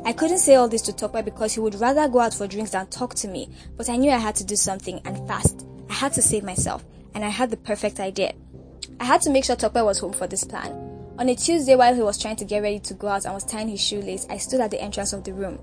I 0.05 0.13
couldn't 0.13 0.39
say 0.39 0.55
all 0.55 0.69
this 0.69 0.83
to 0.83 0.93
Tope 0.93 1.25
because 1.25 1.55
he 1.55 1.61
would 1.61 1.75
rather 1.75 2.09
go 2.09 2.21
out 2.21 2.35
for 2.35 2.47
drinks 2.47 2.71
than 2.71 2.87
talk 2.87 3.15
to 3.17 3.29
me, 3.29 3.51
but 3.77 3.91
I 3.91 3.97
knew 3.97 4.11
I 4.11 4.17
had 4.17 4.35
to 4.37 4.45
do 4.45 4.57
something 4.57 5.01
and 5.05 5.27
fast. 5.29 5.67
I 5.91 5.95
had 5.95 6.13
to 6.15 6.23
save 6.23 6.43
myself, 6.43 6.85
and 7.15 7.25
I 7.25 7.29
had 7.29 7.51
the 7.51 7.57
perfect 7.57 8.01
idea. 8.01 8.33
I 8.99 9.05
had 9.05 9.21
to 9.23 9.31
make 9.31 9.45
sure 9.45 9.57
Tope 9.57 9.75
was 9.75 9.99
home 9.99 10.13
for 10.13 10.27
this 10.27 10.45
plan. 10.45 10.73
On 11.19 11.29
a 11.29 11.35
Tuesday, 11.35 11.77
while 11.77 11.95
he 11.95 12.01
was 12.01 12.17
trying 12.17 12.37
to 12.37 12.47
get 12.47 12.63
ready 12.63 12.79
to 12.79 12.95
go 12.95 13.09
out 13.09 13.27
and 13.27 13.35
was 13.35 13.45
tying 13.45 13.69
his 13.69 13.81
shoelace, 13.81 14.27
I 14.31 14.39
stood 14.39 14.61
at 14.61 14.71
the 14.71 14.81
entrance 14.81 15.13
of 15.13 15.23
the 15.23 15.35
room. 15.35 15.59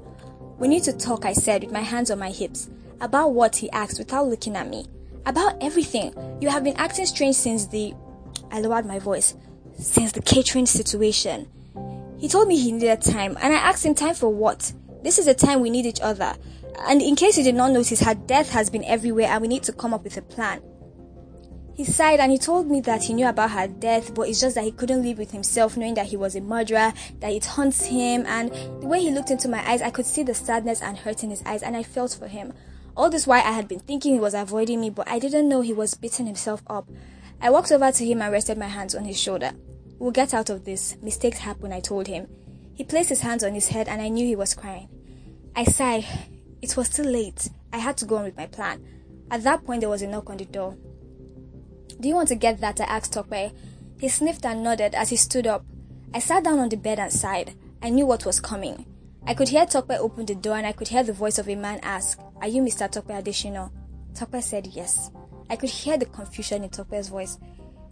We 0.59 0.67
need 0.67 0.83
to 0.83 0.93
talk, 0.93 1.25
I 1.25 1.33
said, 1.33 1.63
with 1.63 1.73
my 1.73 1.81
hands 1.81 2.11
on 2.11 2.19
my 2.19 2.29
hips. 2.29 2.69
About 3.01 3.33
what, 3.33 3.55
he 3.55 3.69
asked 3.71 3.97
without 3.97 4.27
looking 4.27 4.55
at 4.55 4.69
me. 4.69 4.85
About 5.25 5.55
everything. 5.61 6.13
You 6.41 6.49
have 6.49 6.63
been 6.63 6.77
acting 6.77 7.05
strange 7.05 7.35
since 7.35 7.65
the. 7.65 7.93
I 8.51 8.59
lowered 8.59 8.85
my 8.85 8.99
voice. 8.99 9.35
Since 9.77 10.11
the 10.11 10.21
Catherine 10.21 10.67
situation. 10.67 11.47
He 12.17 12.27
told 12.27 12.47
me 12.47 12.57
he 12.57 12.71
needed 12.71 13.01
time, 13.01 13.37
and 13.41 13.53
I 13.53 13.57
asked 13.57 13.85
him 13.85 13.93
time 13.93 14.15
for 14.15 14.29
what? 14.29 14.73
This 15.03 15.19
is 15.19 15.25
the 15.25 15.33
time 15.33 15.61
we 15.61 15.69
need 15.69 15.85
each 15.85 16.01
other. 16.01 16.35
And 16.87 17.01
in 17.01 17.15
case 17.15 17.37
you 17.37 17.43
did 17.43 17.55
not 17.55 17.71
notice, 17.71 18.01
her 18.01 18.15
death 18.15 18.49
has 18.51 18.69
been 18.69 18.83
everywhere, 18.85 19.27
and 19.27 19.41
we 19.41 19.47
need 19.47 19.63
to 19.63 19.73
come 19.73 19.93
up 19.93 20.03
with 20.03 20.17
a 20.17 20.21
plan. 20.21 20.61
He 21.75 21.83
sighed 21.83 22.19
and 22.19 22.31
he 22.31 22.39
told 22.39 22.67
me 22.67 22.81
that 22.81 23.03
he 23.03 23.13
knew 23.13 23.27
about 23.27 23.51
her 23.51 23.67
death, 23.67 24.15
but 24.15 24.27
it's 24.27 24.41
just 24.41 24.55
that 24.55 24.63
he 24.63 24.71
couldn't 24.71 25.03
live 25.03 25.19
with 25.19 25.29
himself 25.29 25.77
knowing 25.77 25.93
that 25.93 26.07
he 26.07 26.17
was 26.17 26.35
a 26.35 26.41
murderer, 26.41 26.91
that 27.19 27.31
it 27.31 27.45
haunts 27.45 27.85
him, 27.85 28.25
and 28.25 28.51
the 28.81 28.87
way 28.87 28.99
he 28.99 29.11
looked 29.11 29.29
into 29.29 29.47
my 29.47 29.63
eyes, 29.69 29.83
I 29.83 29.91
could 29.91 30.07
see 30.07 30.23
the 30.23 30.33
sadness 30.33 30.81
and 30.81 30.97
hurt 30.97 31.23
in 31.23 31.29
his 31.29 31.43
eyes, 31.45 31.61
and 31.61 31.77
I 31.77 31.83
felt 31.83 32.17
for 32.19 32.27
him. 32.27 32.51
All 32.95 33.11
this 33.11 33.27
while 33.27 33.43
I 33.45 33.51
had 33.51 33.67
been 33.67 33.79
thinking 33.79 34.13
he 34.13 34.19
was 34.19 34.33
avoiding 34.33 34.81
me, 34.81 34.89
but 34.89 35.07
I 35.07 35.19
didn't 35.19 35.47
know 35.47 35.61
he 35.61 35.71
was 35.71 35.93
beating 35.93 36.25
himself 36.25 36.63
up. 36.65 36.89
I 37.39 37.51
walked 37.51 37.71
over 37.71 37.91
to 37.91 38.05
him 38.05 38.23
and 38.23 38.31
rested 38.31 38.57
my 38.57 38.65
hands 38.65 38.95
on 38.95 39.05
his 39.05 39.19
shoulder. 39.19 39.51
We'll 39.99 40.11
get 40.11 40.33
out 40.33 40.49
of 40.49 40.65
this. 40.65 40.95
Mistakes 41.01 41.39
happen, 41.39 41.73
I 41.73 41.79
told 41.79 42.07
him. 42.07 42.27
He 42.73 42.83
placed 42.83 43.09
his 43.09 43.21
hands 43.21 43.43
on 43.43 43.53
his 43.53 43.69
head 43.69 43.87
and 43.87 44.01
I 44.01 44.09
knew 44.09 44.25
he 44.25 44.35
was 44.35 44.53
crying. 44.53 44.89
I 45.55 45.63
sighed. 45.63 46.05
It 46.61 46.77
was 46.77 46.89
too 46.89 47.03
late. 47.03 47.49
I 47.73 47.77
had 47.79 47.97
to 47.97 48.05
go 48.05 48.17
on 48.17 48.25
with 48.25 48.37
my 48.37 48.45
plan. 48.45 48.85
At 49.31 49.43
that 49.43 49.65
point, 49.65 49.81
there 49.81 49.89
was 49.89 50.01
a 50.01 50.07
knock 50.07 50.29
on 50.29 50.37
the 50.37 50.45
door. 50.45 50.77
Do 51.99 52.07
you 52.07 52.15
want 52.15 52.29
to 52.29 52.35
get 52.35 52.61
that? 52.61 52.79
I 52.79 52.85
asked 52.85 53.13
Tope. 53.13 53.51
He 53.99 54.07
sniffed 54.07 54.45
and 54.45 54.63
nodded 54.63 54.93
as 54.93 55.09
he 55.09 55.15
stood 55.15 55.47
up. 55.47 55.65
I 56.13 56.19
sat 56.19 56.43
down 56.43 56.59
on 56.59 56.69
the 56.69 56.77
bed 56.77 56.99
and 56.99 57.11
sighed. 57.11 57.55
I 57.81 57.89
knew 57.89 58.05
what 58.05 58.25
was 58.25 58.39
coming. 58.39 58.85
I 59.25 59.33
could 59.33 59.49
hear 59.49 59.65
Tope 59.65 59.91
open 59.91 60.25
the 60.25 60.35
door 60.35 60.57
and 60.57 60.67
I 60.67 60.71
could 60.71 60.87
hear 60.87 61.03
the 61.03 61.13
voice 61.13 61.39
of 61.39 61.49
a 61.49 61.55
man 61.55 61.79
ask, 61.81 62.19
Are 62.41 62.47
you 62.47 62.61
Mr. 62.61 62.89
Tope 62.89 63.07
Adeshino? 63.07 63.71
Tope 64.13 64.41
said 64.41 64.67
yes. 64.67 65.11
I 65.49 65.55
could 65.55 65.69
hear 65.69 65.97
the 65.97 66.05
confusion 66.05 66.63
in 66.63 66.69
Tope's 66.69 67.09
voice. 67.09 67.37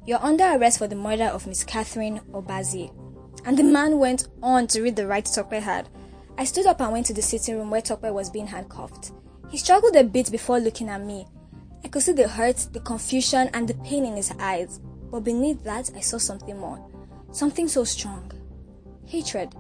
You're 0.07 0.23
under 0.23 0.43
arrest 0.43 0.77
for 0.77 0.87
the 0.87 0.95
murder 0.95 1.23
of 1.23 1.47
Miss 1.47 1.63
Catherine 1.63 2.19
Obazi. 2.31 2.91
And 3.43 3.57
the 3.57 3.63
man 3.63 3.97
went 3.97 4.27
on 4.43 4.67
to 4.67 4.81
read 4.83 4.95
the 4.95 5.07
right 5.07 5.25
Tope 5.25 5.51
had. 5.53 5.89
I 6.37 6.43
stood 6.43 6.67
up 6.67 6.79
and 6.79 6.91
went 6.91 7.07
to 7.07 7.13
the 7.13 7.23
sitting 7.23 7.57
room 7.57 7.71
where 7.71 7.81
Tope 7.81 8.03
was 8.03 8.29
being 8.29 8.45
handcuffed. 8.45 9.13
He 9.49 9.57
struggled 9.57 9.95
a 9.95 10.03
bit 10.03 10.31
before 10.31 10.59
looking 10.59 10.89
at 10.89 11.01
me. 11.01 11.25
I 11.83 11.87
could 11.87 12.03
see 12.03 12.11
the 12.11 12.27
hurt, 12.27 12.67
the 12.71 12.81
confusion, 12.81 13.49
and 13.53 13.67
the 13.67 13.73
pain 13.75 14.05
in 14.05 14.15
his 14.15 14.31
eyes. 14.39 14.79
But 15.09 15.23
beneath 15.23 15.63
that, 15.63 15.89
I 15.95 16.01
saw 16.01 16.19
something 16.19 16.57
more. 16.57 16.85
Something 17.31 17.67
so 17.67 17.83
strong. 17.83 18.31
Hatred. 19.05 19.55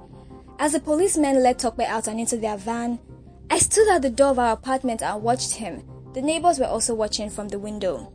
As 0.59 0.73
the 0.73 0.79
policemen 0.79 1.41
led 1.41 1.57
Tope 1.57 1.79
out 1.79 2.07
and 2.07 2.19
into 2.19 2.37
their 2.37 2.57
van, 2.57 2.99
I 3.49 3.57
stood 3.57 3.87
at 3.87 4.03
the 4.03 4.11
door 4.11 4.29
of 4.29 4.39
our 4.39 4.53
apartment 4.53 5.01
and 5.01 5.23
watched 5.23 5.53
him. 5.53 5.83
The 6.13 6.21
neighbors 6.21 6.59
were 6.59 6.65
also 6.65 6.93
watching 6.93 7.31
from 7.31 7.47
the 7.47 7.59
window. 7.59 8.11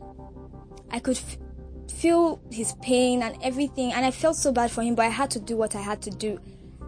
I 0.89 0.99
could 0.99 1.19
feel 1.91 2.41
his 2.49 2.73
pain 2.81 3.21
and 3.21 3.37
everything, 3.43 3.93
and 3.93 4.05
I 4.05 4.11
felt 4.11 4.35
so 4.35 4.51
bad 4.51 4.71
for 4.71 4.81
him, 4.81 4.95
but 4.95 5.05
I 5.05 5.09
had 5.09 5.29
to 5.31 5.39
do 5.39 5.55
what 5.55 5.75
I 5.75 5.81
had 5.81 6.01
to 6.03 6.09
do. 6.09 6.39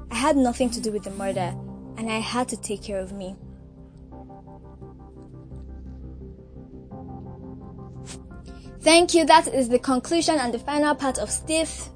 I 0.09 0.15
had 0.15 0.35
nothing 0.37 0.69
to 0.71 0.81
do 0.81 0.91
with 0.91 1.03
the 1.03 1.11
murder, 1.11 1.53
and 1.97 2.11
I 2.11 2.19
had 2.19 2.47
to 2.49 2.57
take 2.57 2.81
care 2.83 2.99
of 2.99 3.13
me. 3.13 3.35
Thank 8.81 9.13
you. 9.13 9.25
That 9.25 9.47
is 9.47 9.69
the 9.69 9.79
conclusion 9.79 10.35
and 10.39 10.53
the 10.53 10.59
final 10.59 10.93
part 10.95 11.17
of 11.17 11.29
Stiff 11.29 11.89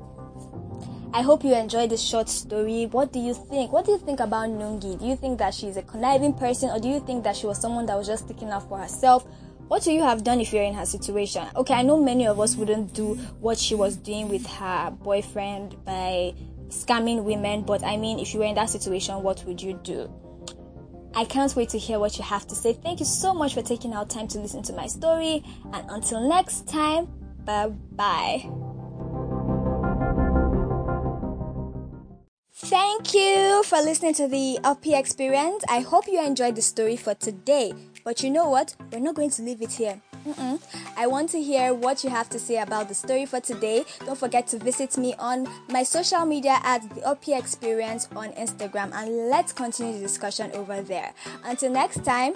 I 1.14 1.22
hope 1.22 1.44
you 1.44 1.56
enjoyed 1.56 1.90
this 1.90 2.02
short 2.02 2.28
story. 2.30 2.86
What 2.86 3.14
do 3.14 3.20
you 3.20 3.34
think? 3.34 3.72
What 3.72 3.86
do 3.86 3.92
you 3.92 3.98
think 3.98 4.20
about 4.20 4.50
Nungi? 4.50 5.00
Do 5.00 5.06
you 5.06 5.16
think 5.16 5.40
that 5.40 5.54
she's 5.54 5.78
a 5.78 5.82
conniving 5.82 6.34
person 6.34 6.70
or 6.70 6.80
do 6.80 6.90
you 6.90 7.00
think 7.00 7.24
that 7.24 7.36
she 7.36 7.48
was 7.48 7.60
someone 7.60 7.86
that 7.88 7.98
was 7.98 8.08
just 8.08 8.26
sticking 8.26 8.50
up 8.50 8.68
for 8.68 8.78
herself? 8.78 9.26
What 9.68 9.86
would 9.86 9.94
you 9.94 10.04
have 10.04 10.24
done 10.24 10.40
if 10.40 10.54
you're 10.54 10.64
in 10.64 10.74
her 10.76 10.86
situation? 10.86 11.46
Okay, 11.56 11.74
I 11.74 11.82
know 11.82 12.02
many 12.02 12.26
of 12.26 12.40
us 12.40 12.56
wouldn't 12.56 12.94
do 12.94 13.16
what 13.42 13.58
she 13.58 13.76
was 13.76 13.98
doing 13.98 14.30
with 14.30 14.46
her 14.48 14.92
boyfriend 14.92 15.84
by 15.84 16.34
scamming 16.70 17.24
women, 17.24 17.64
but 17.64 17.84
I 17.84 17.98
mean, 17.98 18.18
if 18.20 18.34
you 18.34 18.40
were 18.40 18.46
in 18.46 18.56
that 18.56 18.70
situation, 18.70 19.22
what 19.22 19.44
would 19.46 19.62
you 19.62 19.74
do? 19.84 20.10
I 21.14 21.26
can't 21.26 21.54
wait 21.56 21.70
to 21.70 21.78
hear 21.78 22.00
what 22.00 22.18
you 22.18 22.24
have 22.24 22.48
to 22.48 22.56
say. 22.56 22.74
Thank 22.74 23.00
you 23.00 23.06
so 23.06 23.34
much 23.34 23.56
for 23.56 23.62
taking 23.62 23.94
our 23.94 24.06
time 24.06 24.28
to 24.30 24.40
listen 24.40 24.64
to 24.64 24.74
my 24.74 24.88
story, 24.88 25.44
and 25.74 25.90
until 25.90 26.28
next 26.28 26.68
time, 26.70 27.08
bye 27.44 27.68
bye. 27.68 28.50
Thank 32.54 33.14
you 33.14 33.64
for 33.64 33.78
listening 33.78 34.14
to 34.16 34.28
the 34.28 34.60
Opy 34.64 34.98
experience. 34.98 35.64
I 35.70 35.80
hope 35.80 36.08
you 36.08 36.24
enjoyed 36.24 36.56
the 36.56 36.62
story 36.62 36.98
for 36.98 37.14
today. 37.14 37.74
But 38.08 38.24
you 38.24 38.30
know 38.30 38.48
what? 38.48 38.74
We're 38.90 39.02
not 39.02 39.16
going 39.16 39.32
to 39.32 39.42
leave 39.42 39.62
it 39.62 39.74
here. 39.74 40.00
Mm-mm. 40.26 40.62
I 40.96 41.08
want 41.08 41.30
to 41.32 41.44
hear 41.44 41.74
what 41.74 42.06
you 42.06 42.10
have 42.10 42.30
to 42.30 42.40
say 42.40 42.60
about 42.60 42.88
the 42.88 42.96
story 42.96 43.26
for 43.26 43.42
today. 43.42 43.84
Don't 44.06 44.18
forget 44.18 44.48
to 44.48 44.60
visit 44.60 44.98
me 44.98 45.14
on 45.20 45.46
my 45.68 45.84
social 45.84 46.26
media 46.26 46.58
at 46.64 46.90
the 46.96 47.02
Opy 47.02 47.38
Experience 47.38 48.08
on 48.16 48.30
Instagram 48.30 48.94
and 48.94 49.30
let's 49.30 49.52
continue 49.52 49.92
the 49.92 50.00
discussion 50.00 50.52
over 50.54 50.82
there. 50.82 51.12
Until 51.44 51.74
next 51.74 52.06
time, 52.06 52.32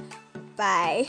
bye. 0.58 1.08